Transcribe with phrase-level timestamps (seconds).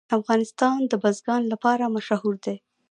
[0.19, 2.55] افغانستان د بزګان لپاره مشهور دی.